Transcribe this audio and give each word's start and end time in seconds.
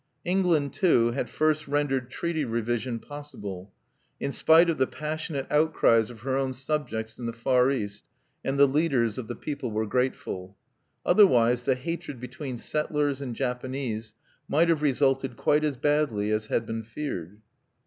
England, 0.25 0.73
too, 0.73 1.11
had 1.11 1.29
first 1.29 1.67
rendered 1.67 2.09
treaty 2.09 2.43
revision 2.43 2.97
possible, 2.97 3.71
in 4.19 4.31
spite 4.31 4.67
of 4.67 4.79
the 4.79 4.87
passionate 4.87 5.45
outcries 5.51 6.09
of 6.09 6.21
her 6.21 6.35
own 6.35 6.53
subjects 6.53 7.19
in 7.19 7.27
the 7.27 7.31
Far 7.33 7.69
East; 7.69 8.03
and 8.43 8.57
the 8.57 8.65
leaders 8.67 9.19
of 9.19 9.27
the 9.27 9.35
people 9.35 9.69
were 9.69 9.85
grateful. 9.85 10.57
Otherwise 11.05 11.65
the 11.65 11.75
hatred 11.75 12.19
between 12.19 12.57
settlers 12.57 13.21
and 13.21 13.35
Japanese 13.35 14.15
might 14.47 14.69
have 14.69 14.81
resulted 14.81 15.37
quite 15.37 15.63
as 15.63 15.77
badly 15.77 16.31
as 16.31 16.47
had 16.47 16.65
been 16.65 16.81
feared. 16.81 17.39